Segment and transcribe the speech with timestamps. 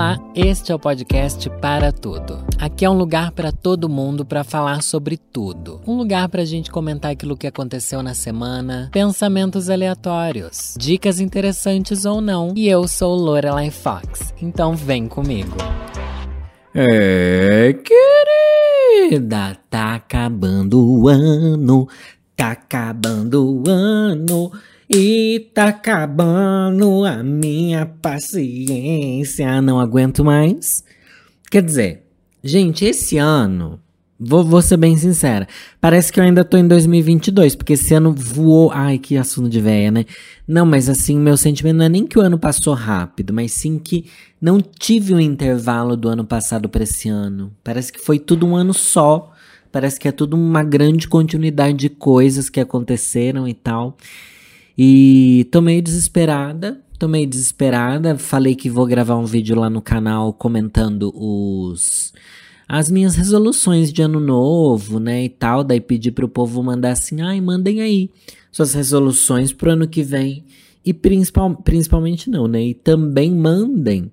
[0.00, 2.42] Olá, este é o podcast Para Tudo.
[2.58, 5.78] Aqui é um lugar para todo mundo para falar sobre tudo.
[5.86, 12.06] Um lugar para a gente comentar aquilo que aconteceu na semana, pensamentos aleatórios, dicas interessantes
[12.06, 12.54] ou não.
[12.56, 15.58] E eu sou Lorelai Fox, então vem comigo.
[16.74, 17.76] É,
[19.04, 21.86] querida, tá acabando o ano,
[22.34, 24.50] tá acabando o ano.
[24.92, 29.62] E tá acabando a minha paciência.
[29.62, 30.82] Não aguento mais.
[31.48, 32.06] Quer dizer,
[32.42, 33.78] gente, esse ano.
[34.18, 35.46] Vou, vou ser bem sincera.
[35.80, 38.72] Parece que eu ainda tô em 2022, porque esse ano voou.
[38.72, 40.04] Ai, que assunto de véia, né?
[40.46, 43.78] Não, mas assim, meu sentimento não é nem que o ano passou rápido, mas sim
[43.78, 44.06] que
[44.40, 47.52] não tive um intervalo do ano passado para esse ano.
[47.62, 49.32] Parece que foi tudo um ano só.
[49.70, 53.96] Parece que é tudo uma grande continuidade de coisas que aconteceram e tal.
[54.82, 58.16] E tô meio desesperada, tô meio desesperada.
[58.16, 62.14] Falei que vou gravar um vídeo lá no canal comentando os
[62.66, 65.62] as minhas resoluções de ano novo, né, e tal.
[65.62, 68.08] Daí pedi pro povo mandar assim, ai, mandem aí
[68.50, 70.46] suas resoluções pro ano que vem.
[70.82, 72.62] E principal, principalmente não, né?
[72.62, 74.10] E também mandem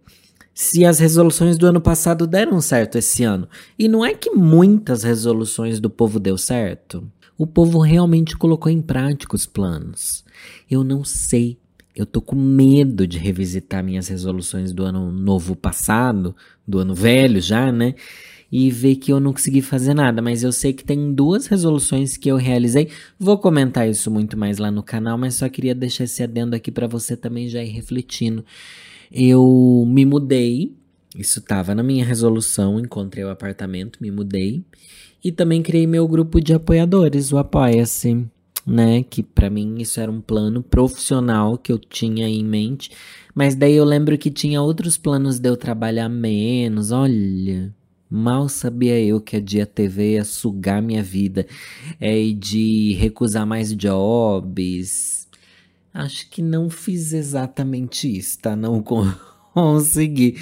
[0.53, 3.47] se as resoluções do ano passado deram certo esse ano.
[3.79, 7.09] E não é que muitas resoluções do povo deu certo.
[7.37, 10.26] O povo realmente colocou em prática os planos.
[10.69, 11.57] Eu não sei.
[11.97, 16.35] Eu tô com medo de revisitar minhas resoluções do ano novo passado,
[16.67, 17.95] do ano velho já, né?
[18.51, 22.15] E ver que eu não consegui fazer nada, mas eu sei que tem duas resoluções
[22.15, 22.89] que eu realizei.
[23.19, 26.71] Vou comentar isso muito mais lá no canal, mas só queria deixar esse adendo aqui
[26.71, 28.45] para você também já ir refletindo.
[29.11, 30.75] Eu me mudei,
[31.15, 34.63] isso estava na minha resolução, encontrei o apartamento, me mudei.
[35.23, 38.29] E também criei meu grupo de apoiadores, o Apoia-se
[38.67, 39.01] né?
[39.01, 42.91] Que para mim isso era um plano profissional que eu tinha em mente.
[43.33, 46.91] Mas daí eu lembro que tinha outros planos de eu trabalhar menos.
[46.91, 47.73] Olha,
[48.09, 51.47] mal sabia eu que a Dia TV ia sugar minha vida.
[51.99, 55.27] É, e de recusar mais jobs.
[55.93, 58.55] Acho que não fiz exatamente isso, tá?
[58.55, 58.83] Não
[59.57, 60.35] conseguir.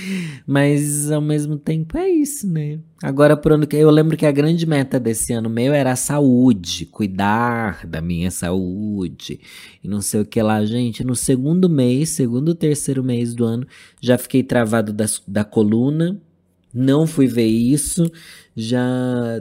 [0.45, 2.79] Mas ao mesmo tempo é isso, né?
[3.01, 5.95] Agora, por ano que eu lembro que a grande meta desse ano meu era a
[5.95, 9.39] saúde, cuidar da minha saúde
[9.81, 11.03] e não sei o que lá, gente.
[11.03, 13.65] No segundo mês, segundo terceiro mês do ano,
[14.01, 16.19] já fiquei travado da, da coluna.
[16.73, 18.11] Não fui ver isso.
[18.53, 18.85] Já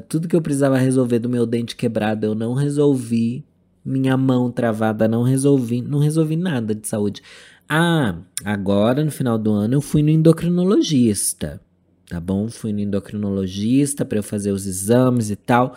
[0.09, 3.45] tudo que eu precisava resolver do meu dente quebrado eu não resolvi.
[3.85, 7.21] Minha mão travada não resolvi, não resolvi nada de saúde.
[7.69, 11.60] Ah, agora no final do ano eu fui no endocrinologista,
[12.08, 12.48] tá bom?
[12.48, 15.75] Fui no endocrinologista para eu fazer os exames e tal.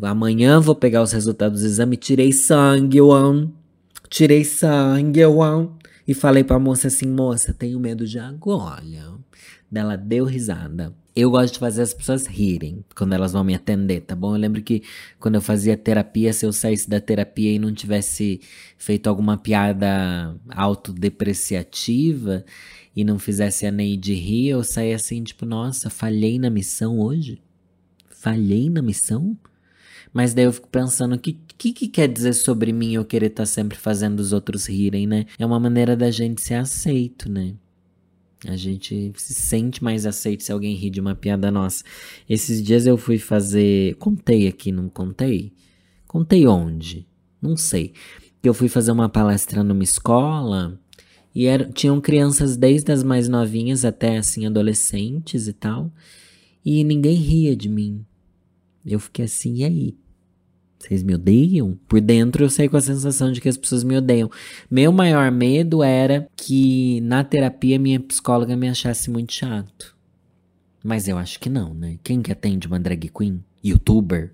[0.00, 1.96] Amanhã vou pegar os resultados do exame.
[1.96, 3.52] Tirei sangue, amo.
[4.08, 5.78] Tirei sangue, amo.
[6.06, 9.12] E falei pra moça assim, moça, tenho medo de agulha.
[9.70, 10.92] Dela deu risada.
[11.14, 14.34] Eu gosto de fazer as pessoas rirem quando elas vão me atender, tá bom?
[14.34, 14.82] Eu lembro que
[15.20, 18.40] quando eu fazia terapia, se eu saísse da terapia e não tivesse
[18.78, 22.44] feito alguma piada autodepreciativa
[22.96, 27.42] e não fizesse a Neide rir, eu saía assim, tipo, nossa, falhei na missão hoje?
[28.08, 29.36] Falhei na missão?
[30.14, 33.26] Mas daí eu fico pensando, o que, que, que quer dizer sobre mim eu querer
[33.26, 35.26] estar tá sempre fazendo os outros rirem, né?
[35.38, 37.54] É uma maneira da gente ser aceito, né?
[38.46, 41.84] A gente se sente mais aceito se alguém ri de uma piada nossa.
[42.28, 43.94] Esses dias eu fui fazer.
[43.96, 45.52] Contei aqui, não contei?
[46.08, 47.06] Contei onde?
[47.40, 47.92] Não sei.
[48.42, 50.78] Eu fui fazer uma palestra numa escola
[51.34, 55.92] e era, tinham crianças desde as mais novinhas até assim adolescentes e tal.
[56.64, 58.04] E ninguém ria de mim.
[58.84, 59.96] Eu fiquei assim, e aí?
[60.82, 61.78] Vocês me odeiam?
[61.86, 64.28] Por dentro eu sei com a sensação de que as pessoas me odeiam.
[64.68, 69.94] Meu maior medo era que na terapia minha psicóloga me achasse muito chato.
[70.82, 71.98] Mas eu acho que não, né?
[72.02, 73.44] Quem que atende uma drag queen?
[73.64, 74.32] Youtuber?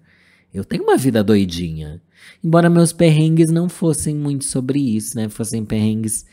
[0.52, 2.00] Eu tenho uma vida doidinha.
[2.42, 5.28] Embora meus perrengues não fossem muito sobre isso, né?
[5.28, 6.24] Fossem perrengues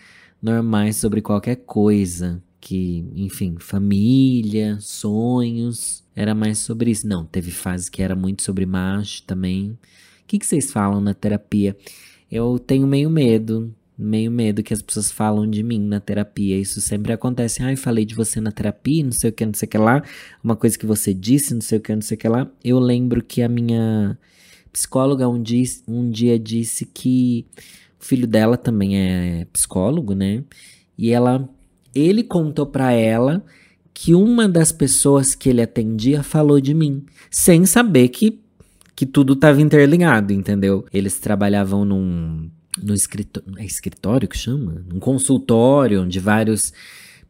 [0.41, 2.41] normais sobre qualquer coisa.
[2.65, 6.03] Que, enfim, família, sonhos.
[6.15, 7.07] Era mais sobre isso.
[7.07, 9.69] Não, teve fase que era muito sobre macho também.
[9.69, 9.77] O
[10.25, 11.77] que, que vocês falam na terapia?
[12.31, 16.57] Eu tenho meio medo, meio medo que as pessoas falam de mim na terapia.
[16.57, 17.61] Isso sempre acontece.
[17.61, 19.77] Ai, ah, falei de você na terapia, não sei o que, não sei o que
[19.77, 20.03] lá.
[20.43, 22.51] Uma coisa que você disse, não sei o que, não sei o que lá.
[22.63, 24.17] Eu lembro que a minha
[24.73, 27.45] psicóloga um dia, um dia disse que
[28.01, 30.43] o filho dela também é psicólogo, né?
[30.97, 31.47] E ela,
[31.95, 33.43] ele contou para ela
[33.93, 38.39] que uma das pessoas que ele atendia falou de mim, sem saber que
[38.95, 40.85] que tudo estava interligado, entendeu?
[40.93, 42.49] Eles trabalhavam num
[42.81, 44.85] no escritório, é escritório que chama?
[44.93, 46.73] Um consultório onde vários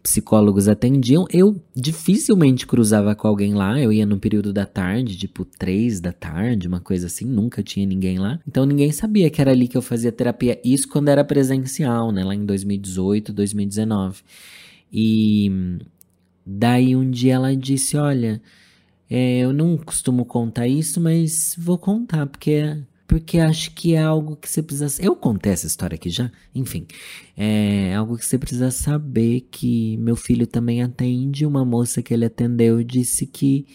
[0.05, 3.81] psicólogos atendiam, eu dificilmente cruzava com alguém lá.
[3.81, 7.87] Eu ia no período da tarde, tipo três da tarde, uma coisa assim, nunca tinha
[7.87, 8.39] ninguém lá.
[8.47, 10.61] Então ninguém sabia que era ali que eu fazia terapia.
[10.63, 12.23] Isso quando era presencial, né?
[12.23, 14.21] Lá em 2018, 2019.
[14.93, 15.79] E
[16.45, 18.39] daí um dia ela disse: Olha,
[19.09, 24.35] é, eu não costumo contar isso, mas vou contar, porque porque acho que é algo
[24.35, 25.01] que você precisa.
[25.01, 26.87] Eu contei essa história aqui já, enfim.
[27.37, 31.45] É algo que você precisa saber que meu filho também atende.
[31.45, 33.67] Uma moça que ele atendeu disse que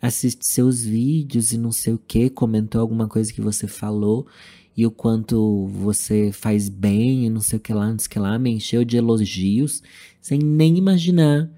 [0.00, 4.26] assiste seus vídeos e não sei o que, comentou alguma coisa que você falou
[4.76, 8.10] e o quanto você faz bem e não sei o que lá, não sei o
[8.10, 9.82] que lá, me encheu de elogios,
[10.20, 11.48] sem nem imaginar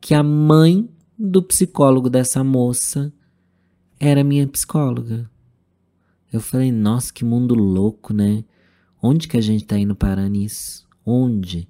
[0.00, 0.88] que a mãe
[1.18, 3.12] do psicólogo dessa moça
[3.98, 5.30] era minha psicóloga.
[6.34, 8.42] Eu falei, nossa, que mundo louco, né?
[9.00, 10.84] Onde que a gente tá indo parar nisso?
[11.06, 11.68] Onde?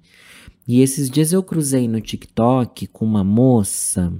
[0.67, 4.11] E esses dias eu cruzei no TikTok com uma moça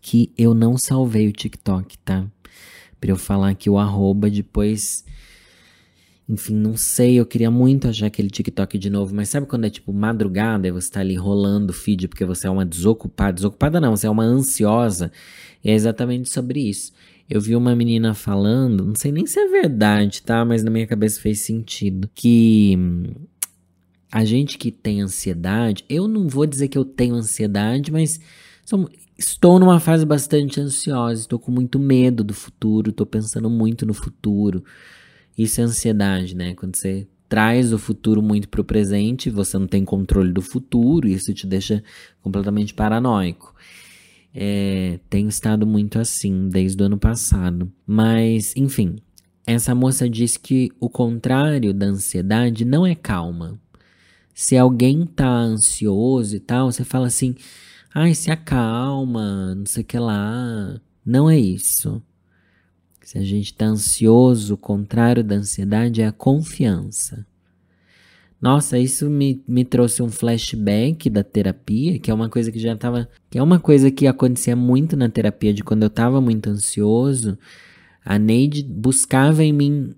[0.00, 2.24] que eu não salvei o TikTok, tá?
[3.00, 5.04] Pra eu falar aqui o arroba, depois.
[6.28, 9.70] Enfim, não sei, eu queria muito achar aquele TikTok de novo, mas sabe quando é
[9.70, 13.32] tipo madrugada e você tá ali rolando o feed porque você é uma desocupada?
[13.32, 15.10] Desocupada não, você é uma ansiosa.
[15.64, 16.92] E é exatamente sobre isso.
[17.30, 20.44] Eu vi uma menina falando, não sei nem se é verdade, tá?
[20.44, 22.10] Mas na minha cabeça fez sentido.
[22.12, 23.04] Que hum,
[24.10, 28.18] a gente que tem ansiedade, eu não vou dizer que eu tenho ansiedade, mas
[29.16, 33.94] estou numa fase bastante ansiosa, estou com muito medo do futuro, estou pensando muito no
[33.94, 34.64] futuro.
[35.38, 36.54] Isso é ansiedade, né?
[36.54, 41.06] Quando você traz o futuro muito para o presente, você não tem controle do futuro,
[41.06, 41.80] isso te deixa
[42.20, 43.54] completamente paranoico.
[44.34, 47.70] É, tenho estado muito assim desde o ano passado.
[47.86, 48.96] Mas, enfim,
[49.46, 53.58] essa moça diz que o contrário da ansiedade não é calma.
[54.34, 57.34] Se alguém tá ansioso e tal, você fala assim:
[57.92, 60.80] ai, se acalma, não sei o que lá.
[61.04, 62.02] Não é isso.
[63.02, 67.26] Se a gente tá ansioso, o contrário da ansiedade é a confiança.
[68.40, 72.74] Nossa, isso me, me trouxe um flashback da terapia, que é uma coisa que já
[72.74, 73.08] tava.
[73.28, 77.38] Que é uma coisa que acontecia muito na terapia, de quando eu tava muito ansioso.
[78.04, 79.94] A Neide buscava em mim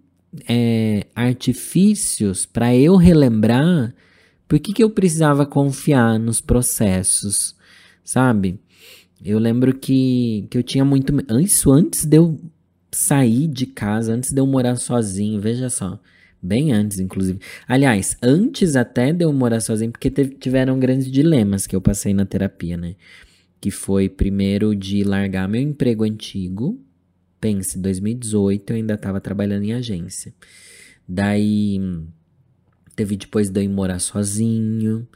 [0.48, 3.94] é, artifícios para eu relembrar
[4.48, 7.56] por que, que eu precisava confiar nos processos,
[8.04, 8.60] sabe?
[9.24, 11.14] Eu lembro que, que eu tinha muito.
[11.40, 12.40] Isso antes de eu
[12.90, 15.98] sair de casa, antes de eu morar sozinho, veja só.
[16.42, 17.38] Bem antes, inclusive.
[17.68, 22.12] Aliás, antes até de eu morar sozinho, porque teve, tiveram grandes dilemas que eu passei
[22.12, 22.96] na terapia, né?
[23.60, 26.84] Que foi primeiro de largar meu emprego antigo.
[27.40, 30.34] Pense, 2018 eu ainda estava trabalhando em agência.
[31.08, 31.80] Daí
[32.96, 35.06] teve depois de eu ir morar sozinho.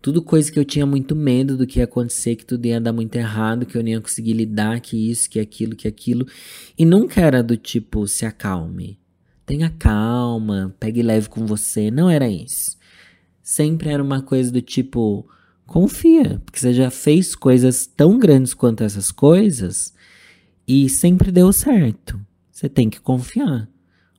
[0.00, 2.92] Tudo coisa que eu tinha muito medo do que ia acontecer, que tudo ia dar
[2.92, 6.24] muito errado, que eu não ia conseguir lidar, que isso, que aquilo, que aquilo.
[6.78, 8.96] E nunca era do tipo, se acalme
[9.46, 11.90] tenha calma, pegue leve com você.
[11.90, 12.76] Não era isso.
[13.40, 15.26] Sempre era uma coisa do tipo,
[15.64, 19.94] confia, porque você já fez coisas tão grandes quanto essas coisas
[20.66, 22.20] e sempre deu certo.
[22.50, 23.68] Você tem que confiar.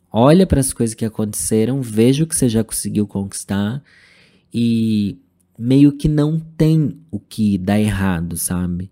[0.10, 3.84] Olha para as coisas que aconteceram, veja o que você já conseguiu conquistar
[4.54, 5.18] e
[5.60, 8.90] meio que não tem o que dar errado, sabe?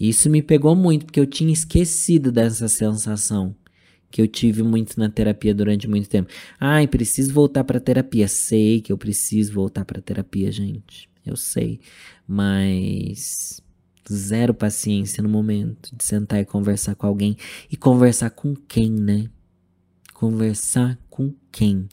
[0.00, 3.54] Isso me pegou muito porque eu tinha esquecido dessa sensação
[4.10, 6.30] que eu tive muito na terapia durante muito tempo.
[6.58, 8.26] Ai, preciso voltar para terapia.
[8.28, 11.08] Sei que eu preciso voltar para terapia, gente.
[11.24, 11.80] Eu sei,
[12.26, 13.62] mas
[14.10, 17.36] zero paciência no momento de sentar e conversar com alguém
[17.70, 19.28] e conversar com quem, né?
[20.14, 21.86] Conversar com quem?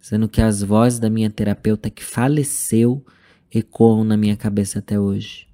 [0.00, 3.04] Sendo que as vozes da minha terapeuta que faleceu
[3.52, 5.46] ecoam na minha cabeça até hoje.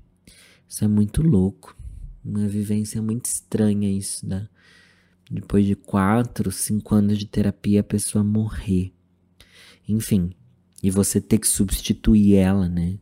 [0.68, 1.76] Isso é muito louco.
[2.24, 4.48] Uma vivência muito estranha isso da
[5.30, 8.92] depois de quatro, cinco anos de terapia, a pessoa morrer.
[9.88, 10.32] Enfim,
[10.82, 12.98] e você ter que substituir ela, né?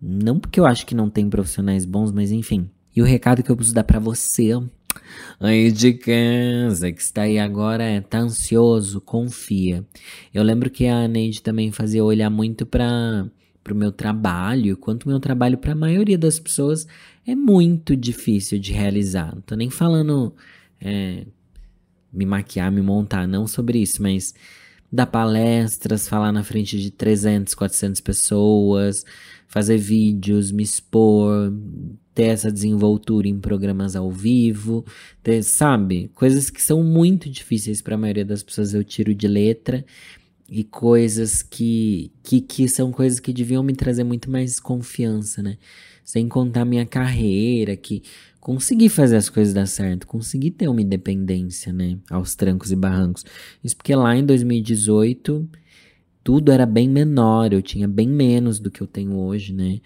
[0.00, 2.70] Não porque eu acho que não tem profissionais bons, mas enfim.
[2.94, 4.52] E o recado que eu preciso dar para você
[5.38, 9.84] aí de casa que está aí agora é tá ansioso, confia.
[10.32, 13.30] Eu lembro que a Neide também fazia olhar muito para
[13.70, 16.86] o meu trabalho, quanto meu trabalho para a maioria das pessoas
[17.26, 19.34] é muito difícil de realizar.
[19.34, 20.34] Não tô nem falando
[20.80, 21.26] é,
[22.12, 24.34] me maquiar, me montar, não sobre isso, mas
[24.92, 29.04] dar palestras, falar na frente de 300, 400 pessoas,
[29.46, 31.52] fazer vídeos, me expor,
[32.14, 34.84] ter essa desenvoltura em programas ao vivo,
[35.22, 36.10] ter, sabe?
[36.14, 39.84] Coisas que são muito difíceis para a maioria das pessoas eu tiro de letra
[40.48, 45.56] e coisas que, que, que são coisas que deviam me trazer muito mais confiança, né?
[46.04, 48.02] Sem contar minha carreira, que
[48.40, 51.98] consegui fazer as coisas dar certo, consegui ter uma independência, né?
[52.10, 53.24] Aos trancos e barrancos.
[53.62, 55.48] Isso porque lá em 2018
[56.24, 59.80] tudo era bem menor, eu tinha bem menos do que eu tenho hoje, né?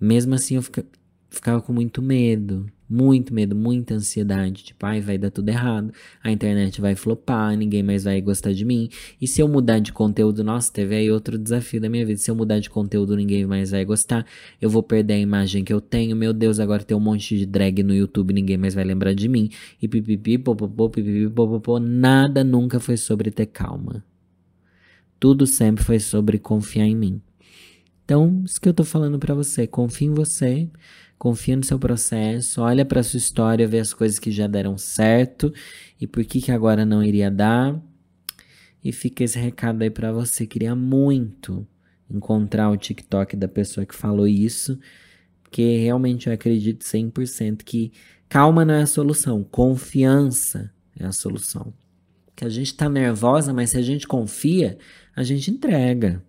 [0.00, 0.84] Mesmo assim eu fica,
[1.28, 4.64] ficava com muito medo, muito medo, muita ansiedade.
[4.64, 5.92] Tipo, ai, vai dar tudo errado,
[6.22, 8.88] a internet vai flopar, ninguém mais vai gostar de mim.
[9.20, 12.18] E se eu mudar de conteúdo, nossa, teve aí outro desafio da minha vida.
[12.18, 14.24] Se eu mudar de conteúdo, ninguém mais vai gostar.
[14.60, 16.16] Eu vou perder a imagem que eu tenho.
[16.16, 19.28] Meu Deus, agora tem um monte de drag no YouTube, ninguém mais vai lembrar de
[19.28, 19.50] mim.
[19.80, 21.78] E pipipi, popopô, pipipi, popopô.
[21.78, 24.04] Nada nunca foi sobre ter calma.
[25.20, 27.20] Tudo sempre foi sobre confiar em mim.
[28.04, 30.66] Então, isso que eu tô falando para você, confia em você,
[31.18, 35.52] confia no seu processo, olha para sua história, vê as coisas que já deram certo
[36.00, 37.80] e por que que agora não iria dar.
[38.82, 40.46] E fica esse recado aí para você.
[40.46, 41.66] Queria muito
[42.08, 44.78] encontrar o TikTok da pessoa que falou isso,
[45.42, 47.92] porque realmente eu acredito 100% que
[48.28, 51.74] calma não é a solução, confiança é a solução.
[52.36, 54.78] Que a gente tá nervosa, mas se a gente confia,
[55.14, 56.22] a gente entrega.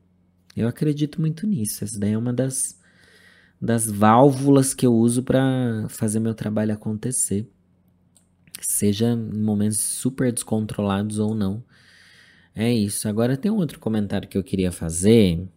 [0.55, 1.83] Eu acredito muito nisso.
[1.83, 2.78] Essa daí é uma das
[3.61, 7.47] das válvulas que eu uso para fazer meu trabalho acontecer.
[8.61, 11.63] Seja em momentos super descontrolados ou não.
[12.55, 13.07] É isso.
[13.07, 15.47] Agora tem um outro comentário que eu queria fazer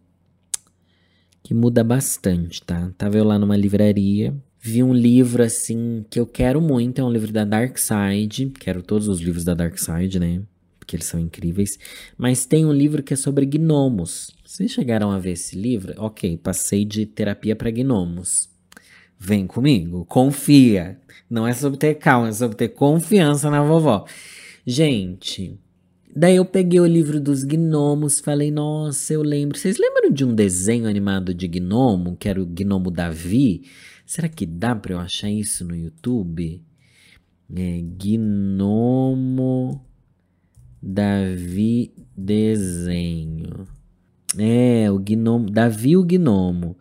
[1.43, 2.91] que muda bastante, tá?
[2.97, 7.11] Tava eu lá numa livraria, vi um livro assim que eu quero muito, é um
[7.11, 10.41] livro da Dark Side, quero todos os livros da Dark Side, né?
[10.83, 11.79] Porque eles são incríveis,
[12.17, 14.35] mas tem um livro que é sobre gnomos.
[14.45, 15.93] Vocês chegaram a ver esse livro?
[15.95, 18.49] Ok, passei de terapia para gnomos.
[19.17, 20.99] Vem comigo, confia.
[21.29, 24.05] Não é sobre ter calma, é sobre ter confiança na vovó.
[24.67, 25.57] Gente,
[26.13, 29.57] daí eu peguei o livro dos gnomos, falei, nossa, eu lembro.
[29.57, 33.69] Vocês lembram de um desenho animado de gnomo, que era o gnomo Davi?
[34.05, 36.61] Será que dá para eu achar isso no YouTube?
[37.55, 39.81] É, gnomo
[40.85, 43.65] Davi desenho.
[44.37, 46.77] É, o gnomo, Davi o gnomo.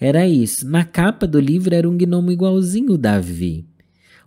[0.00, 0.68] Era isso.
[0.68, 3.64] Na capa do livro era um gnomo igualzinho o Davi.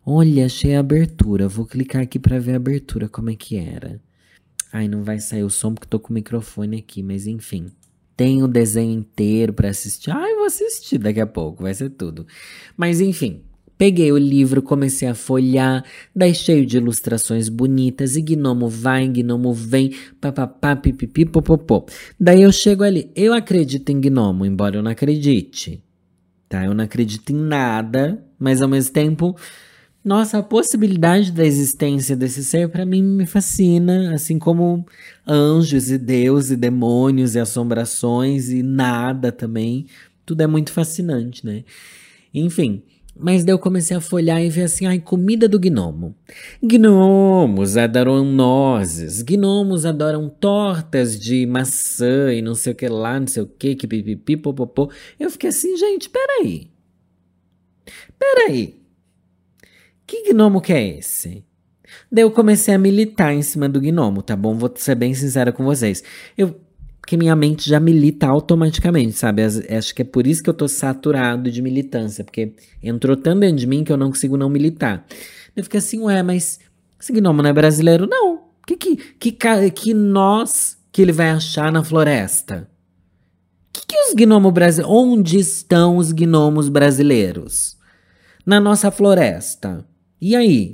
[0.06, 1.50] Olha, achei a abertura.
[1.50, 4.00] Vou clicar aqui para ver a abertura, como é que era.
[4.72, 7.68] Ai, não vai sair o som porque tô com o microfone aqui, mas enfim.
[8.16, 10.10] Tem o desenho inteiro para assistir.
[10.10, 12.26] Ai, vou assistir daqui a pouco, vai ser tudo.
[12.78, 13.44] Mas enfim,
[13.78, 19.54] Peguei o livro, comecei a folhar, daí cheio de ilustrações bonitas, e gnomo vai, gnomo
[19.54, 21.86] vem, papapá, pipipi, popopô.
[22.20, 25.84] Daí eu chego ali, eu acredito em gnomo, embora eu não acredite.
[26.50, 26.66] Tá?
[26.66, 29.36] Eu não acredito em nada, mas ao mesmo tempo,
[30.04, 34.86] nossa, a possibilidade da existência desse ser para mim me fascina, assim como
[35.28, 39.86] anjos e deus e demônios e assombrações e nada também.
[40.26, 41.64] Tudo é muito fascinante, né?
[42.34, 42.82] Enfim,
[43.20, 46.16] mas daí eu comecei a folhar e ver assim, ai, comida do gnomo.
[46.62, 53.28] Gnomos adoram nozes, gnomos adoram tortas de maçã e não sei o que lá, não
[53.28, 54.92] sei o que, que pipipi, popopô.
[55.20, 56.70] Eu fiquei assim, gente, peraí.
[58.18, 58.80] Peraí.
[60.06, 61.44] Que gnomo que é esse?
[62.12, 64.56] Daí eu comecei a militar em cima do gnomo, tá bom?
[64.56, 66.04] Vou ser bem sincera com vocês.
[66.38, 66.67] Eu
[67.08, 69.42] que minha mente já milita automaticamente, sabe?
[69.42, 72.52] Acho que é por isso que eu tô saturado de militância, porque
[72.84, 75.08] entrou tanto dentro de mim que eu não consigo não militar.
[75.56, 76.60] Eu fiquei assim, ué, mas
[77.00, 78.06] esse gnomo não é brasileiro?
[78.06, 78.42] Não.
[78.68, 79.32] Que, que, que,
[79.72, 82.70] que nós que ele vai achar na floresta?
[83.72, 84.94] Que, que os gnomos brasileiros.
[84.94, 87.78] Onde estão os gnomos brasileiros?
[88.46, 89.86] Na nossa floresta.
[90.20, 90.72] E aí?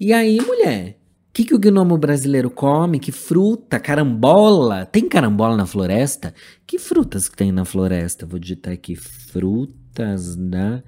[0.00, 0.99] E aí, mulher?
[1.32, 2.98] Que, que o gnomo brasileiro come?
[2.98, 3.78] Que fruta?
[3.78, 4.84] Carambola?
[4.84, 6.34] Tem carambola na floresta?
[6.66, 8.26] Que frutas que tem na floresta?
[8.26, 10.82] Vou digitar aqui: frutas da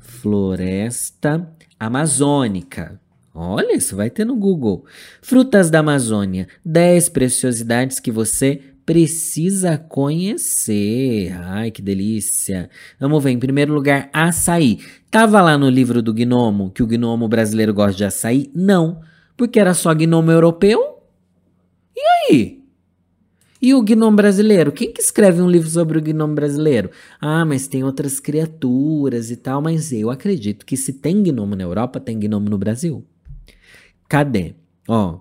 [0.00, 1.48] floresta
[1.78, 3.00] amazônica.
[3.32, 4.84] Olha, isso vai ter no Google.
[5.22, 11.32] Frutas da Amazônia: 10 preciosidades que você precisa conhecer.
[11.40, 12.68] Ai, que delícia.
[12.98, 14.80] Vamos ver, em primeiro lugar, açaí.
[15.08, 18.50] Tava lá no livro do gnomo que o gnomo brasileiro gosta de açaí?
[18.52, 19.00] Não
[19.36, 21.02] porque era só gnomo europeu?
[21.96, 22.64] E aí?
[23.60, 24.72] E o gnomo brasileiro?
[24.72, 26.90] Quem que escreve um livro sobre o gnomo brasileiro?
[27.20, 31.62] Ah, mas tem outras criaturas e tal, mas eu acredito que se tem gnomo na
[31.62, 33.02] Europa, tem gnomo no Brasil.
[34.06, 34.54] Cadê?
[34.86, 35.20] Ó,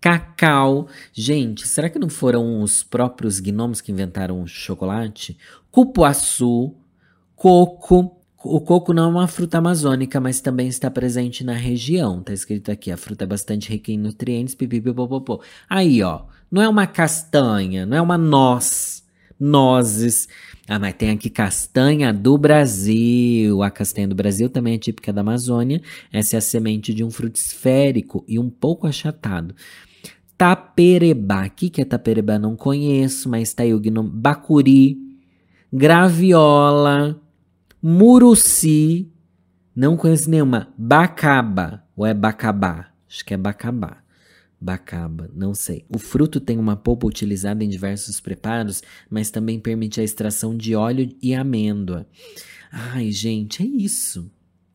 [0.00, 0.88] cacau.
[1.12, 5.38] Gente, será que não foram os próprios gnomos que inventaram o chocolate?
[5.70, 6.74] Cupuaçu,
[7.36, 12.22] coco, O coco não é uma fruta amazônica, mas também está presente na região.
[12.22, 14.56] Tá escrito aqui, a fruta é bastante rica em nutrientes.
[15.68, 19.04] Aí, ó, não é uma castanha, não é uma noz,
[19.38, 20.28] nozes.
[20.68, 23.62] Ah, mas tem aqui castanha do Brasil.
[23.62, 25.80] A castanha do Brasil também é típica da Amazônia.
[26.12, 29.54] Essa é a semente de um fruto esférico e um pouco achatado.
[30.36, 31.46] Taperebá.
[31.46, 32.38] O que é taperebá?
[32.38, 34.10] Não conheço, mas tá aí o gnome.
[34.12, 34.98] Bacuri,
[35.72, 37.21] graviola,
[37.82, 39.10] muruci.
[39.74, 40.72] Não conheço nenhuma.
[40.78, 41.84] Bacaba.
[41.96, 42.92] Ou é bacabá?
[43.08, 43.98] Acho que é bacabá.
[44.60, 45.84] Bacaba, não sei.
[45.88, 50.76] O fruto tem uma polpa utilizada em diversos preparos, mas também permite a extração de
[50.76, 52.06] óleo e amêndoa.
[52.70, 54.30] Ai, gente, é isso.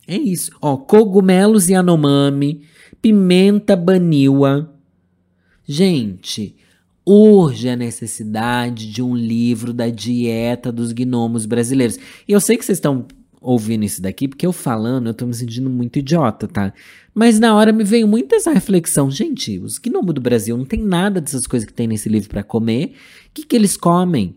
[0.06, 0.52] É isso.
[0.62, 2.64] Ó, cogumelos Yanomami,
[3.02, 4.74] pimenta baniwa.
[5.66, 6.56] Gente,
[7.08, 11.98] urge a necessidade de um livro da dieta dos gnomos brasileiros.
[12.28, 13.08] E eu sei que vocês estão
[13.40, 16.74] ouvindo isso daqui, porque eu falando, eu tô me sentindo muito idiota, tá?
[17.14, 19.10] Mas na hora me veio muito essa reflexão.
[19.10, 22.44] Gente, os gnomos do Brasil não tem nada dessas coisas que tem nesse livro para
[22.44, 22.96] comer.
[23.28, 24.36] O que, que eles comem?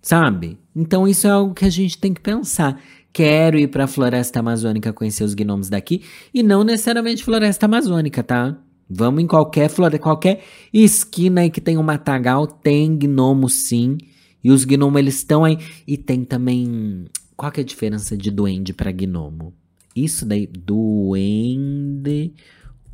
[0.00, 0.58] Sabe?
[0.74, 2.80] Então isso é algo que a gente tem que pensar.
[3.12, 6.02] Quero ir para a floresta amazônica conhecer os gnomos daqui
[6.32, 8.56] e não necessariamente floresta amazônica, tá?
[8.88, 13.98] Vamos em qualquer floresta, qualquer esquina aí que tem um matagal, tem gnomo sim.
[14.42, 18.30] E os gnomos eles estão aí e tem também qual que é a diferença de
[18.30, 19.52] duende para gnomo?
[19.94, 22.32] Isso daí, duende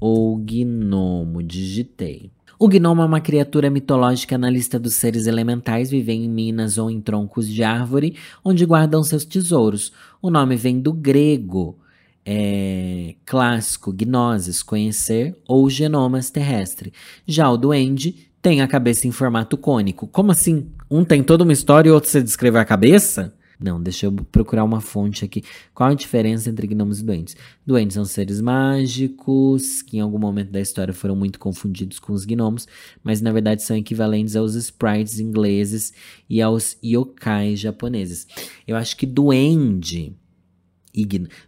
[0.01, 2.33] ou gnomo, digitei.
[2.59, 6.91] O gnomo é uma criatura mitológica na lista dos seres elementais, vivem em minas ou
[6.91, 9.93] em troncos de árvore, onde guardam seus tesouros.
[10.21, 11.79] O nome vem do grego
[12.25, 16.93] é, clássico, gnosis, conhecer, ou genomas terrestre.
[17.27, 20.07] Já o duende tem a cabeça em formato cônico.
[20.07, 20.67] Como assim?
[20.91, 23.33] Um tem toda uma história e outro você descreve a cabeça?
[23.63, 25.45] Não, deixa eu procurar uma fonte aqui.
[25.73, 27.37] Qual a diferença entre gnomos e doentes?
[27.65, 32.25] Doentes são seres mágicos que em algum momento da história foram muito confundidos com os
[32.25, 32.67] gnomos,
[33.05, 35.93] mas na verdade são equivalentes aos sprites ingleses
[36.29, 38.27] e aos yokai japoneses.
[38.67, 40.17] Eu acho que duende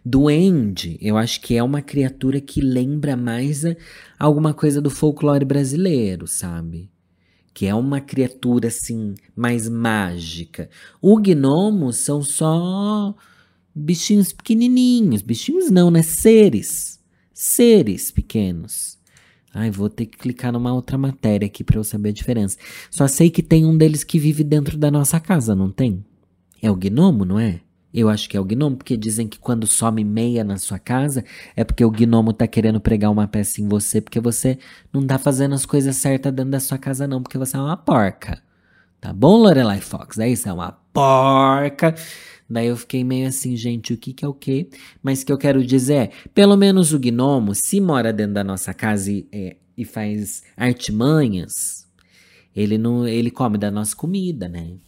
[0.03, 3.63] Duende, eu acho que é uma criatura que lembra mais
[4.17, 6.89] alguma coisa do folclore brasileiro, sabe?
[7.55, 10.69] que é uma criatura assim mais mágica.
[11.01, 13.15] O gnomo são só
[13.73, 16.01] bichinhos pequenininhos, bichinhos não, né?
[16.01, 16.99] Seres,
[17.33, 18.99] seres pequenos.
[19.53, 22.57] Ai, vou ter que clicar numa outra matéria aqui para eu saber a diferença.
[22.91, 26.03] Só sei que tem um deles que vive dentro da nossa casa, não tem?
[26.61, 27.61] É o gnomo, não é?
[27.97, 31.23] Eu acho que é o gnomo, porque dizem que quando some meia na sua casa
[31.55, 34.59] é porque o gnomo tá querendo pregar uma peça em você, porque você
[34.91, 37.77] não tá fazendo as coisas certas dentro da sua casa, não, porque você é uma
[37.77, 38.43] porca.
[38.99, 40.17] Tá bom, Lorelai Fox?
[40.17, 41.95] Daí você é uma porca.
[42.49, 44.67] Daí eu fiquei meio assim, gente, o que que é o quê?
[45.01, 48.43] Mas o que eu quero dizer é, pelo menos o gnomo, se mora dentro da
[48.43, 51.87] nossa casa e, é, e faz artimanhas,
[52.53, 54.79] ele não, ele come da nossa comida, né?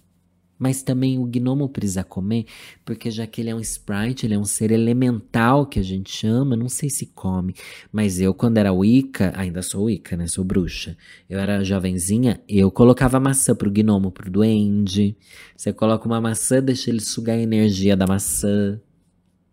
[0.59, 2.45] Mas também o gnomo precisa comer,
[2.83, 6.11] porque já que ele é um sprite, ele é um ser elemental que a gente
[6.11, 7.53] chama, não sei se come.
[7.91, 10.25] Mas eu, quando era Wicca, ainda sou Wicca, né?
[10.27, 10.97] Sou bruxa.
[11.29, 15.15] Eu era jovenzinha, eu colocava maçã pro gnomo, pro duende.
[15.55, 18.79] Você coloca uma maçã, deixa ele sugar a energia da maçã.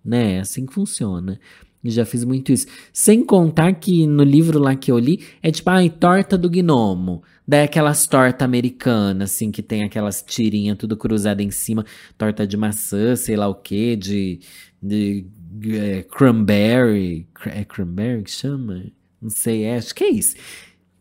[0.03, 0.35] Né?
[0.37, 1.39] É assim que funciona.
[1.85, 2.67] Já fiz muito isso.
[2.93, 7.23] Sem contar que no livro lá que eu li, é tipo, ai, torta do gnomo.
[7.47, 11.85] Daí aquelas tortas americanas, assim, que tem aquelas tirinhas tudo cruzada em cima.
[12.17, 14.41] Torta de maçã, sei lá o que, de,
[14.83, 15.27] de
[15.73, 17.29] é, cranberry.
[17.47, 18.87] É cranberry que chama?
[19.21, 20.37] Não sei, é, acho que é isso.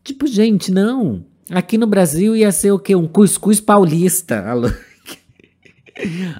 [0.02, 1.24] Tipo, gente, não.
[1.50, 2.94] Aqui no Brasil ia ser o quê?
[2.94, 4.44] Um cuscuz paulista.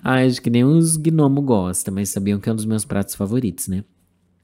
[0.03, 3.15] Ai, acho que nem os gnomos gostam, mas sabiam que é um dos meus pratos
[3.15, 3.85] favoritos, né?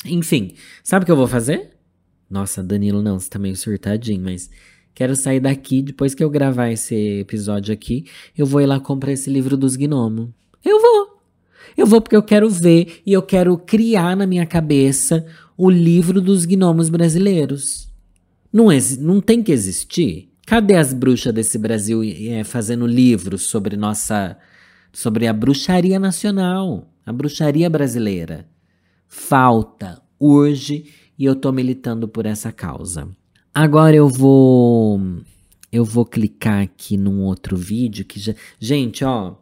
[0.06, 1.76] Enfim, sabe o que eu vou fazer?
[2.28, 4.48] Nossa, Danilo, não, você tá meio surtadinho, mas
[5.00, 5.80] quero sair daqui.
[5.80, 8.04] Depois que eu gravar esse episódio aqui,
[8.36, 10.28] eu vou ir lá comprar esse livro dos gnomos.
[10.62, 11.20] Eu vou.
[11.74, 15.24] Eu vou porque eu quero ver e eu quero criar na minha cabeça
[15.56, 17.88] o livro dos gnomos brasileiros.
[18.52, 18.66] Não,
[18.98, 20.28] não tem que existir?
[20.44, 24.36] Cadê as bruxas desse Brasil é, fazendo livros sobre nossa.
[24.92, 28.46] sobre a bruxaria nacional, a bruxaria brasileira?
[29.10, 30.84] falta, urge
[31.18, 33.08] e eu tô militando por essa causa.
[33.54, 35.00] Agora eu vou
[35.72, 39.34] eu vou clicar aqui num outro vídeo que já, gente, ó,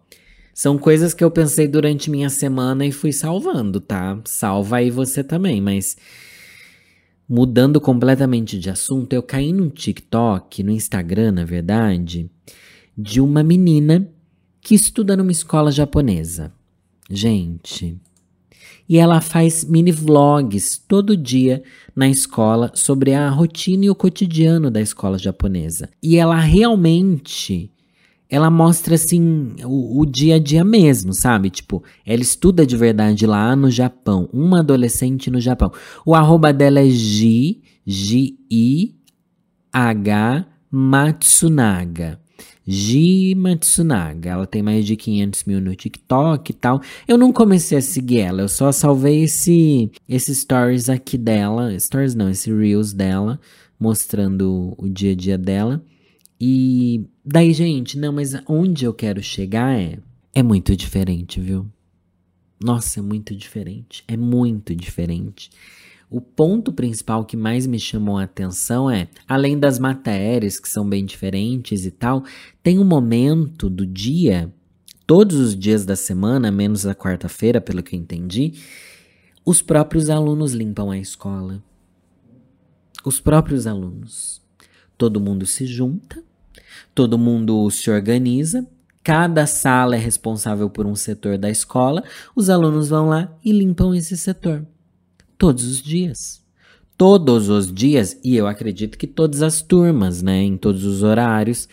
[0.54, 4.18] são coisas que eu pensei durante minha semana e fui salvando, tá?
[4.24, 5.96] Salva aí você também, mas
[7.28, 12.30] mudando completamente de assunto, eu caí no TikTok, no Instagram, na verdade,
[12.96, 14.10] de uma menina
[14.60, 16.52] que estuda numa escola japonesa.
[17.10, 17.96] gente.
[18.88, 21.62] E ela faz mini vlogs todo dia
[21.94, 25.90] na escola sobre a rotina e o cotidiano da escola japonesa.
[26.02, 27.70] E ela realmente
[28.30, 31.48] ela mostra assim o, o, dia a dia mesmo, sabe?
[31.48, 35.72] Tipo, ela estuda de verdade lá no Japão, uma adolescente no Japão.
[36.04, 38.94] O arroba dela é G, G-I,
[39.72, 42.20] H, Matsunaga.
[42.66, 44.30] Gi Matsunaga.
[44.30, 46.80] Ela tem mais de 500 mil no TikTok e tal.
[47.06, 51.78] Eu não comecei a seguir ela, eu só salvei esse, esse stories aqui dela.
[51.78, 53.40] Stories não, esse Reels dela,
[53.78, 55.82] mostrando o dia a dia dela.
[56.40, 59.98] E daí, gente, não, mas onde eu quero chegar é.
[60.34, 61.66] É muito diferente, viu?
[62.62, 64.04] Nossa, é muito diferente.
[64.06, 65.50] É muito diferente.
[66.10, 70.88] O ponto principal que mais me chamou a atenção é, além das matérias que são
[70.88, 72.24] bem diferentes e tal,
[72.62, 74.50] tem um momento do dia,
[75.06, 78.54] todos os dias da semana, menos a quarta-feira, pelo que eu entendi,
[79.44, 81.62] os próprios alunos limpam a escola.
[83.04, 84.40] Os próprios alunos.
[84.96, 86.24] Todo mundo se junta,
[86.94, 88.66] todo mundo se organiza,
[89.04, 92.02] cada sala é responsável por um setor da escola,
[92.34, 94.66] os alunos vão lá e limpam esse setor.
[95.38, 96.42] Todos os dias.
[96.96, 101.68] Todos os dias, e eu acredito que todas as turmas, né, em todos os horários,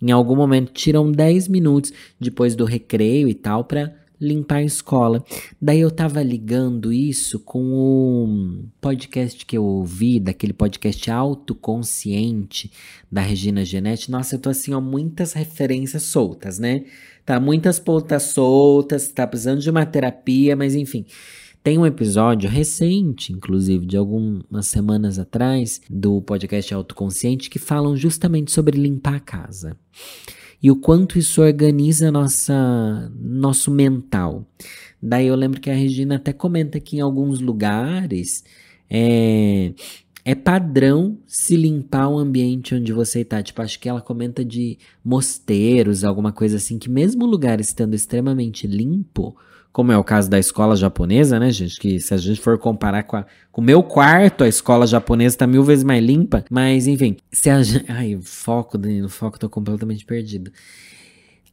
[0.00, 5.22] em algum momento tiram 10 minutos depois do recreio e tal para limpar a escola.
[5.60, 12.70] Daí eu tava ligando isso com o podcast que eu ouvi, daquele podcast autoconsciente
[13.12, 14.10] da Regina Genetti.
[14.10, 16.84] Nossa, eu tô assim, ó, muitas referências soltas, né?
[17.26, 21.04] Tá muitas pontas soltas, tá precisando de uma terapia, mas enfim.
[21.62, 28.50] Tem um episódio recente, inclusive, de algumas semanas atrás, do podcast Autoconsciente, que falam justamente
[28.50, 29.76] sobre limpar a casa.
[30.62, 34.46] E o quanto isso organiza nossa, nosso mental.
[35.02, 38.42] Daí eu lembro que a Regina até comenta que em alguns lugares
[38.88, 39.74] é,
[40.24, 43.42] é padrão se limpar o ambiente onde você está.
[43.42, 47.94] Tipo, acho que ela comenta de mosteiros, alguma coisa assim, que mesmo o lugar estando
[47.94, 49.36] extremamente limpo,
[49.72, 51.78] como é o caso da escola japonesa, né, gente?
[51.78, 55.46] Que se a gente for comparar com, com o meu quarto, a escola japonesa tá
[55.46, 56.44] mil vezes mais limpa.
[56.50, 57.84] Mas, enfim, se a gente.
[57.90, 60.50] Ai, foco, Danilo, foco, tô completamente perdido.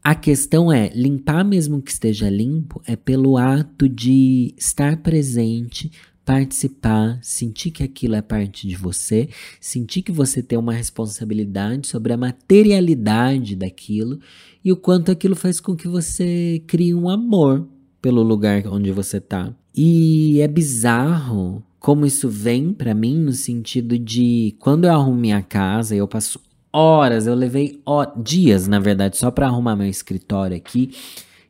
[0.04, 5.92] A questão é, limpar mesmo que esteja limpo é pelo ato de estar presente,
[6.26, 12.14] participar, sentir que aquilo é parte de você, sentir que você tem uma responsabilidade sobre
[12.14, 14.20] a materialidade daquilo
[14.64, 17.68] e o quanto aquilo faz com que você crie um amor
[18.02, 19.54] pelo lugar onde você tá.
[19.76, 25.42] E é bizarro como isso vem para mim no sentido de quando eu arrumo minha
[25.42, 26.40] casa, eu passo
[26.72, 27.82] horas, eu levei
[28.24, 30.92] dias, na verdade, só para arrumar meu escritório aqui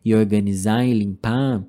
[0.04, 1.64] e organizar e limpar.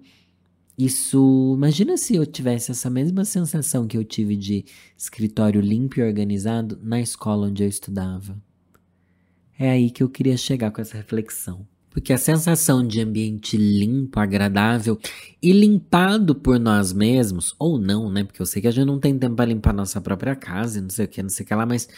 [0.77, 4.65] Isso, imagina se eu tivesse essa mesma sensação que eu tive de
[4.97, 8.41] escritório limpo e organizado na escola onde eu estudava.
[9.59, 11.67] É aí que eu queria chegar com essa reflexão.
[11.99, 14.97] Porque a sensação de ambiente limpo, agradável
[15.43, 18.23] e limpado por nós mesmos, ou não, né?
[18.23, 20.91] Porque eu sei que a gente não tem tempo para limpar nossa própria casa, não
[20.91, 21.89] sei o que, não sei o que lá, mas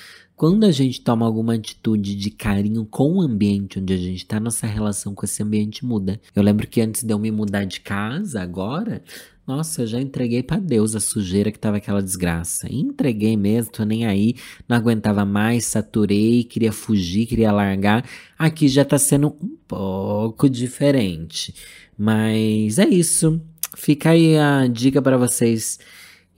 [0.40, 4.40] quando a gente toma alguma atitude de carinho com o ambiente onde a gente tá,
[4.40, 6.18] nossa relação com esse ambiente muda.
[6.35, 9.03] Eu lembro que antes de eu me mudar de casa, agora,
[9.46, 12.66] nossa, eu já entreguei para Deus a sujeira que tava aquela desgraça.
[12.72, 14.35] Entreguei mesmo, tô nem aí,
[14.66, 18.03] não aguentava mais, saturei, queria fugir, queria largar.
[18.38, 21.55] Aqui já tá sendo um pouco diferente.
[21.98, 23.38] Mas é isso.
[23.76, 25.79] Fica aí a dica para vocês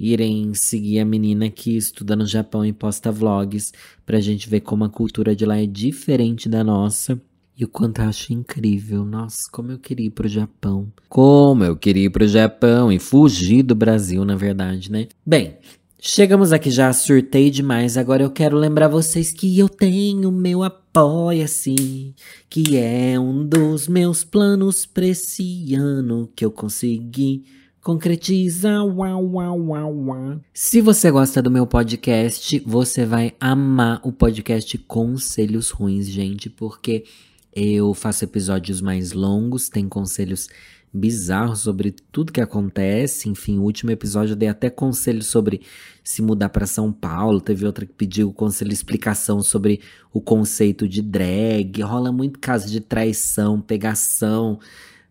[0.02, 3.72] irem seguir a menina que estuda no Japão e posta vlogs
[4.04, 7.20] pra gente ver como a cultura de lá é diferente da nossa.
[7.56, 9.04] E o quanto eu acho incrível.
[9.04, 10.90] Nossa, como eu queria ir pro Japão.
[11.08, 15.06] Como eu queria ir pro Japão e fugir do Brasil, na verdade, né?
[15.24, 15.58] Bem,
[16.00, 17.96] chegamos aqui já, surtei demais.
[17.96, 22.14] Agora eu quero lembrar vocês que eu tenho meu apoia-se,
[22.50, 27.44] que é um dos meus planos pra esse ano que eu consegui.
[27.82, 30.40] Concretiza, uau, uau, uau, uau.
[30.54, 37.02] Se você gosta do meu podcast, você vai amar o podcast Conselhos Ruins, gente, porque
[37.52, 40.48] eu faço episódios mais longos, tem conselhos
[40.94, 43.28] bizarros sobre tudo que acontece.
[43.28, 45.62] Enfim, o último episódio eu dei até conselho sobre
[46.04, 47.40] se mudar para São Paulo.
[47.40, 49.80] Teve outra que pediu conselho explicação sobre
[50.12, 51.82] o conceito de drag.
[51.82, 54.60] Rola muito caso de traição, pegação.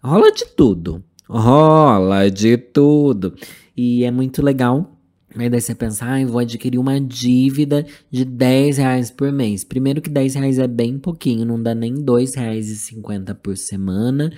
[0.02, 1.04] Rola de tudo.
[1.32, 3.34] Rola de tudo.
[3.76, 4.98] E é muito legal
[5.36, 9.64] Aí daí você pensa, ah, vou adquirir uma dívida de 10 reais por mês.
[9.64, 13.56] Primeiro que 10 reais é bem pouquinho, não dá nem 2 reais e 50 por
[13.56, 14.32] semana.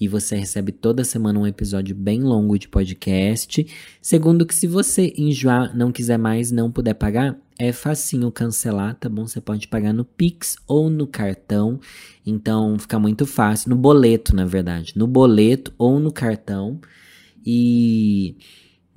[0.00, 3.66] E você recebe toda semana um episódio bem longo de podcast.
[4.00, 9.08] Segundo, que se você enjoar, não quiser mais, não puder pagar, é facinho cancelar, tá
[9.08, 9.26] bom?
[9.26, 11.80] Você pode pagar no Pix ou no cartão.
[12.24, 13.70] Então fica muito fácil.
[13.70, 14.92] No boleto, na verdade.
[14.94, 16.80] No boleto ou no cartão.
[17.44, 18.36] E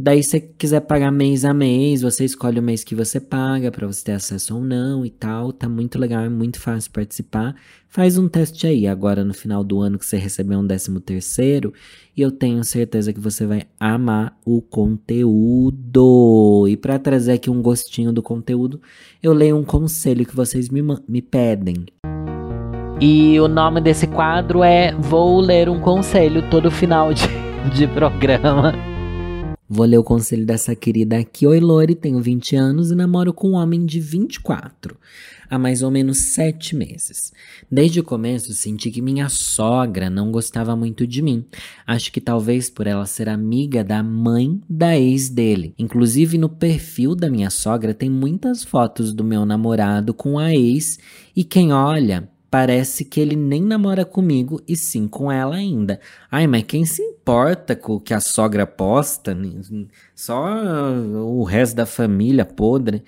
[0.03, 3.71] Daí, se você quiser pagar mês a mês, você escolhe o mês que você paga
[3.71, 5.53] para você ter acesso ou não e tal.
[5.53, 7.55] Tá muito legal, é muito fácil participar.
[7.87, 11.71] Faz um teste aí agora no final do ano que você receber um décimo terceiro
[12.17, 16.65] e eu tenho certeza que você vai amar o conteúdo.
[16.67, 18.81] E para trazer aqui um gostinho do conteúdo,
[19.21, 21.85] eu leio um conselho que vocês me, me pedem.
[22.99, 27.27] E o nome desse quadro é Vou Ler um Conselho todo final de,
[27.75, 28.90] de programa.
[29.73, 31.47] Vou ler o conselho dessa querida aqui.
[31.47, 34.97] Oi, Lori, tenho 20 anos e namoro com um homem de 24
[35.51, 37.33] há mais ou menos sete meses.
[37.69, 41.45] Desde o começo senti que minha sogra não gostava muito de mim.
[41.85, 45.75] Acho que talvez por ela ser amiga da mãe da ex dele.
[45.77, 50.97] Inclusive no perfil da minha sogra tem muitas fotos do meu namorado com a ex
[51.35, 56.01] e quem olha parece que ele nem namora comigo e sim com ela ainda.
[56.29, 59.35] Ai, mas quem se importa com o que a sogra posta?
[60.13, 60.43] Só
[61.25, 63.03] o resto da família podre.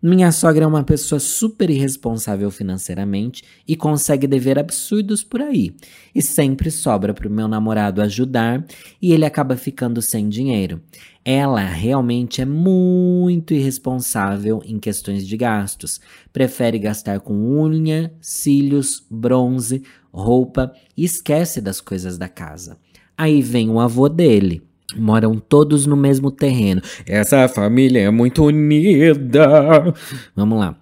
[0.00, 5.74] Minha sogra é uma pessoa super irresponsável financeiramente e consegue dever absurdos por aí.
[6.14, 8.64] E sempre sobra para o meu namorado ajudar
[9.02, 10.80] e ele acaba ficando sem dinheiro.
[11.24, 16.00] Ela realmente é muito irresponsável em questões de gastos.
[16.32, 19.82] Prefere gastar com unha, cílios, bronze,
[20.12, 22.78] roupa e esquece das coisas da casa.
[23.16, 24.67] Aí vem o avô dele.
[24.96, 26.80] Moram todos no mesmo terreno.
[27.06, 29.94] Essa família é muito unida.
[30.34, 30.76] Vamos lá.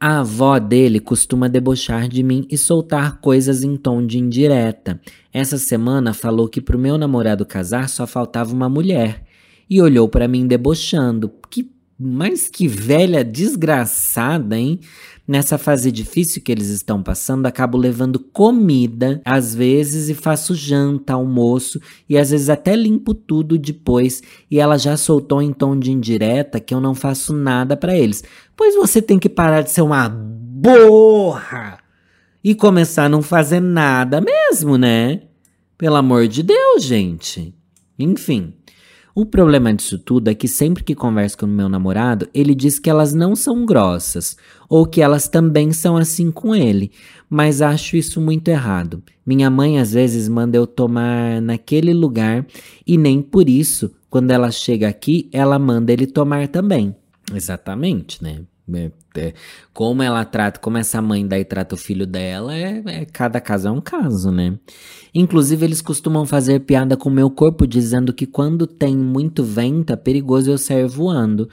[0.00, 5.00] A avó dele costuma debochar de mim e soltar coisas em tom de indireta.
[5.32, 9.24] Essa semana falou que pro meu namorado casar só faltava uma mulher
[9.68, 11.32] e olhou para mim debochando.
[11.50, 11.68] Que
[11.98, 14.78] mas que velha desgraçada, hein?
[15.28, 21.12] Nessa fase difícil que eles estão passando, acabo levando comida, às vezes, e faço janta,
[21.12, 24.22] almoço, e às vezes até limpo tudo depois.
[24.50, 28.24] E ela já soltou em tom de indireta que eu não faço nada para eles.
[28.56, 31.78] Pois você tem que parar de ser uma borra
[32.42, 35.24] e começar a não fazer nada mesmo, né?
[35.76, 37.54] Pelo amor de Deus, gente.
[37.98, 38.54] Enfim.
[39.20, 42.78] O problema disso tudo é que sempre que converso com o meu namorado, ele diz
[42.78, 44.36] que elas não são grossas,
[44.68, 46.92] ou que elas também são assim com ele,
[47.28, 49.02] mas acho isso muito errado.
[49.26, 52.46] Minha mãe às vezes manda eu tomar naquele lugar
[52.86, 56.94] e nem por isso, quando ela chega aqui, ela manda ele tomar também.
[57.34, 58.42] Exatamente, né?
[58.74, 59.34] É, é,
[59.72, 63.68] como ela trata, como essa mãe daí trata o filho dela, é, é, cada caso
[63.68, 64.58] é um caso, né?
[65.14, 69.92] Inclusive, eles costumam fazer piada com o meu corpo, dizendo que quando tem muito vento,
[69.92, 71.48] é perigoso eu sair voando.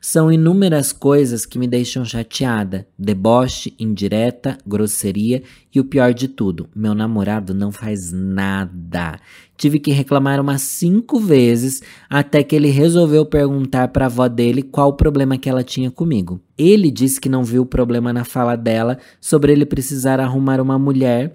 [0.00, 5.42] São inúmeras coisas que me deixam chateada: deboche, indireta, grosseria
[5.74, 9.20] e o pior de tudo, meu namorado não faz nada.
[9.58, 14.62] Tive que reclamar umas cinco vezes até que ele resolveu perguntar para a avó dele
[14.62, 16.40] qual o problema que ela tinha comigo.
[16.56, 21.34] Ele disse que não viu problema na fala dela sobre ele precisar arrumar uma mulher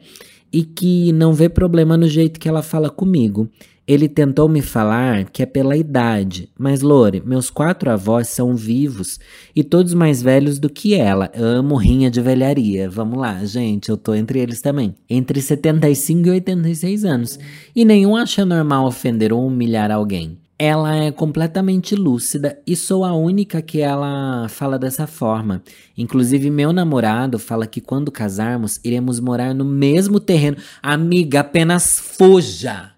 [0.52, 3.48] e que não vê problema no jeito que ela fala comigo.
[3.88, 9.20] Ele tentou me falar que é pela idade, mas Lore, meus quatro avós são vivos
[9.56, 11.32] e todos mais velhos do que ela.
[11.36, 12.90] amo rinha de velharia.
[12.90, 14.96] Vamos lá, gente, eu tô entre eles também.
[15.08, 17.40] Entre 75 e 86 anos.
[17.76, 20.40] E nenhum acha normal ofender ou humilhar alguém.
[20.58, 25.62] Ela é completamente lúcida e sou a única que ela fala dessa forma.
[25.96, 30.58] Inclusive, meu namorado fala que quando casarmos, iremos morar no mesmo terreno.
[30.82, 32.95] Amiga, apenas fuja!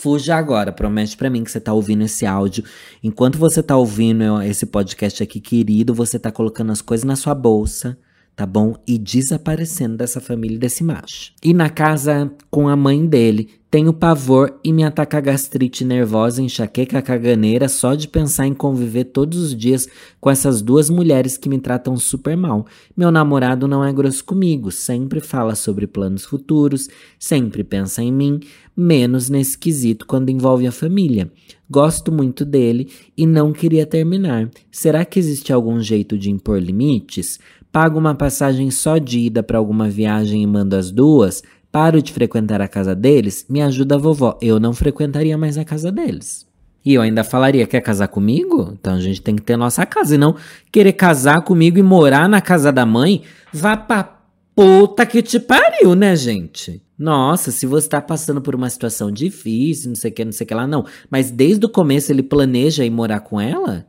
[0.00, 2.62] Fuja agora, promete para mim que você tá ouvindo esse áudio.
[3.02, 7.34] Enquanto você tá ouvindo esse podcast aqui, querido, você tá colocando as coisas na sua
[7.34, 7.98] bolsa,
[8.38, 8.76] tá bom?
[8.86, 11.32] E desaparecendo dessa família desse macho.
[11.42, 17.02] E na casa com a mãe dele, tenho pavor e me ataca gastrite nervosa, enxaqueca
[17.02, 19.88] caganeira só de pensar em conviver todos os dias
[20.20, 22.64] com essas duas mulheres que me tratam super mal.
[22.96, 28.38] Meu namorado não é grosso comigo, sempre fala sobre planos futuros, sempre pensa em mim,
[28.76, 31.28] menos nesse quesito quando envolve a família.
[31.68, 34.48] Gosto muito dele e não queria terminar.
[34.70, 37.38] Será que existe algum jeito de impor limites?
[37.78, 41.44] Pago uma passagem só de ida para alguma viagem e mando as duas?
[41.70, 44.36] paro de frequentar a casa deles, me ajuda a vovó.
[44.42, 46.44] Eu não frequentaria mais a casa deles.
[46.84, 48.72] E eu ainda falaria, quer casar comigo?
[48.72, 50.34] Então a gente tem que ter nossa casa e não
[50.72, 53.22] querer casar comigo e morar na casa da mãe.
[53.52, 54.18] Vá pra
[54.56, 56.82] Puta que te pariu, né, gente?
[56.98, 60.44] Nossa, se você tá passando por uma situação difícil, não sei o que, não sei
[60.44, 60.84] o que lá, não.
[61.08, 63.86] Mas desde o começo ele planeja ir morar com ela?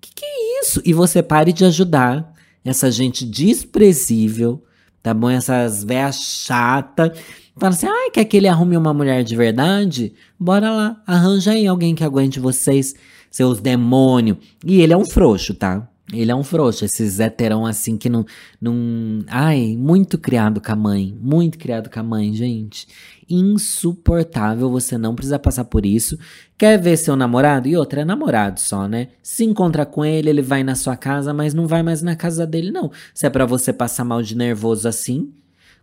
[0.00, 0.80] Que que é isso?
[0.86, 2.34] E você pare de ajudar
[2.68, 4.62] essa gente desprezível,
[5.02, 5.30] tá bom?
[5.30, 7.12] Essas véias chata.
[7.56, 10.12] Fala assim, ai, quer que ele arrume uma mulher de verdade?
[10.38, 12.94] Bora lá, arranja aí alguém que aguente vocês,
[13.30, 14.38] seus demônios.
[14.64, 15.88] E ele é um frouxo, tá?
[16.12, 18.24] Ele é um frouxo, esses heterão assim que não,
[18.60, 19.24] não.
[19.26, 21.16] Ai, muito criado com a mãe.
[21.20, 22.86] Muito criado com a mãe, gente.
[23.28, 26.16] Insuportável, você não precisa passar por isso.
[26.56, 27.66] Quer ver seu namorado?
[27.66, 29.08] E outra, é namorado só, né?
[29.20, 32.46] Se encontra com ele, ele vai na sua casa, mas não vai mais na casa
[32.46, 32.92] dele, não.
[33.12, 35.32] Se é pra você passar mal de nervoso assim,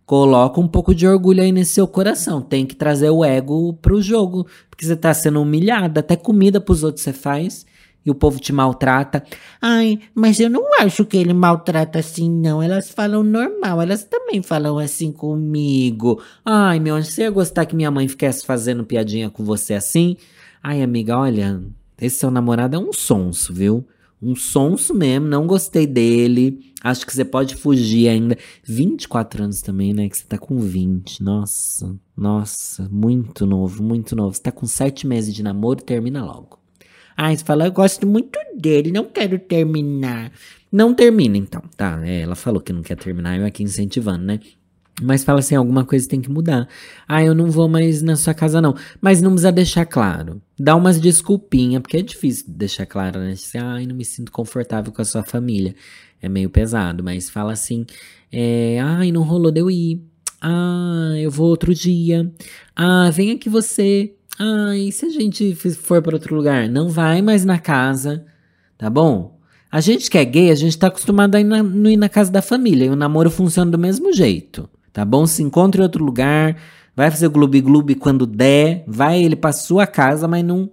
[0.06, 2.40] coloca um pouco de orgulho aí nesse seu coração.
[2.40, 4.46] Tem que trazer o ego pro jogo.
[4.70, 7.66] Porque você tá sendo humilhado, até comida pros outros você faz
[8.04, 9.24] e o povo te maltrata.
[9.60, 12.62] Ai, mas eu não acho que ele maltrata assim, não.
[12.62, 16.22] Elas falam normal, elas também falam assim comigo.
[16.44, 20.16] Ai, meu anjo, você ia gostar que minha mãe ficasse fazendo piadinha com você assim?
[20.62, 21.62] Ai, amiga, olha,
[22.00, 23.86] esse seu namorado é um sonso, viu?
[24.20, 26.72] Um sonso mesmo, não gostei dele.
[26.82, 28.38] Acho que você pode fugir ainda.
[28.62, 30.08] 24 anos também, né?
[30.08, 31.22] Que você tá com 20.
[31.22, 34.34] Nossa, nossa, muito novo, muito novo.
[34.34, 36.63] Você tá com 7 meses de namoro, termina logo.
[37.16, 40.32] Ai, você fala, eu gosto muito dele, não quero terminar.
[40.70, 42.00] Não termina, então, tá?
[42.04, 44.40] É, ela falou que não quer terminar, eu aqui incentivando, né?
[45.02, 46.68] Mas fala assim, alguma coisa tem que mudar.
[47.08, 48.74] Ah, eu não vou mais na sua casa, não.
[49.00, 50.40] Mas não precisa deixar claro.
[50.58, 53.32] Dá umas desculpinhas, porque é difícil deixar claro, né?
[53.32, 55.74] Assim, ai, não me sinto confortável com a sua família.
[56.22, 57.84] É meio pesado, mas fala assim,
[58.30, 60.00] é, ai, não rolou de eu ir.
[60.40, 62.32] Ah, eu vou outro dia.
[62.76, 64.14] Ah, vem aqui você.
[64.38, 66.68] Ah, e se a gente for para outro lugar?
[66.68, 68.24] Não vai mais na casa,
[68.76, 69.38] tá bom?
[69.70, 72.08] A gente que é gay, a gente tá acostumado a ir na, não ir na
[72.08, 72.86] casa da família.
[72.86, 75.26] E o namoro funciona do mesmo jeito, tá bom?
[75.26, 76.56] Se encontra em outro lugar,
[76.94, 80.70] vai fazer gloob-gloob quando der, vai ele pra sua casa, mas não...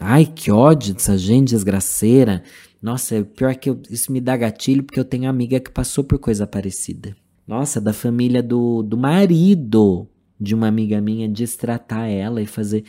[0.00, 2.42] Ai, que ódio dessa gente desgraceira.
[2.80, 6.02] Nossa, é pior que eu, isso me dá gatilho, porque eu tenho amiga que passou
[6.02, 7.14] por coisa parecida.
[7.46, 10.08] Nossa, da família do, do marido
[10.40, 12.84] de uma amiga minha destratar ela e fazer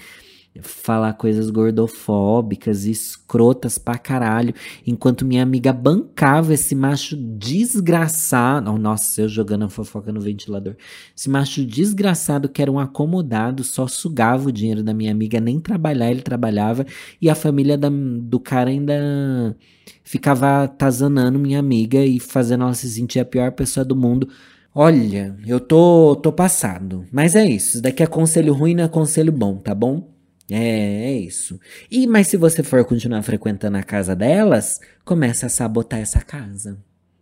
[0.59, 4.53] falar coisas gordofóbicas e escrotas pra caralho,
[4.85, 10.75] enquanto minha amiga bancava esse macho desgraçado, nossa, eu jogando a fofoca no ventilador,
[11.15, 15.59] esse macho desgraçado que era um acomodado, só sugava o dinheiro da minha amiga, nem
[15.59, 16.85] trabalhar ele trabalhava,
[17.21, 19.55] e a família da, do cara ainda
[20.03, 24.27] ficava tazanando minha amiga e fazendo ela se sentir a pior pessoa do mundo,
[24.73, 27.05] Olha, eu tô, tô passado.
[27.11, 27.69] Mas é isso.
[27.71, 30.09] Isso daqui é conselho ruim, não é conselho bom, tá bom?
[30.49, 31.59] É, é isso.
[31.89, 36.77] E mas se você for continuar frequentando a casa delas, começa a sabotar essa casa.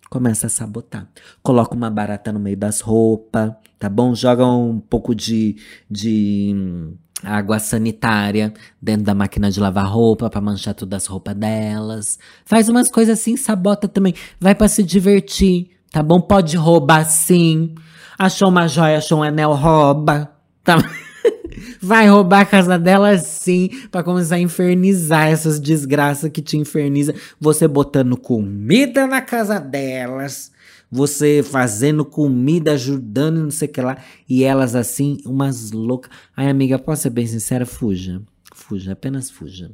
[0.09, 1.07] Começa a sabotar.
[1.43, 4.15] Coloca uma barata no meio das roupas, tá bom?
[4.15, 5.55] Joga um pouco de,
[5.89, 11.35] de hum, água sanitária dentro da máquina de lavar roupa para manchar todas as roupas
[11.35, 12.19] delas.
[12.45, 14.13] Faz umas coisas assim, sabota também.
[14.39, 16.21] Vai para se divertir Tá bom?
[16.21, 17.73] Pode roubar sim.
[18.17, 20.31] Achou uma joia, achou um anel, rouba.
[20.63, 20.77] Tá?
[21.81, 27.15] Vai roubar a casa dela sim, para começar a infernizar essas desgraças que te inferniza.
[27.39, 30.51] Você botando comida na casa delas,
[30.91, 33.97] você fazendo comida, ajudando, não sei o que lá,
[34.27, 36.11] e elas assim, umas loucas.
[36.35, 37.65] Ai, amiga, posso ser bem sincera?
[37.65, 38.21] Fuja.
[38.53, 39.71] Fuja, apenas fuja.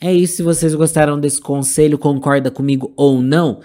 [0.00, 3.60] É isso, se vocês gostaram desse conselho, concorda comigo ou não?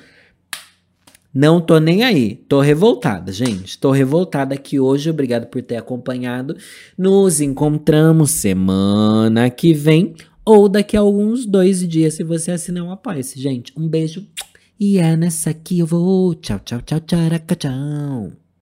[1.34, 2.36] Não tô nem aí.
[2.48, 3.78] Tô revoltada, gente.
[3.78, 5.10] Tô revoltada aqui hoje.
[5.10, 6.58] Obrigado por ter acompanhado.
[6.98, 12.92] Nos encontramos semana que vem ou daqui a alguns dois dias se você assinar um
[12.92, 13.74] apoia-se, gente.
[13.78, 14.26] Um beijo.
[14.80, 16.34] E é nessa que eu vou.
[16.36, 18.47] Tchau, tchau, tchau, tchau, tchau.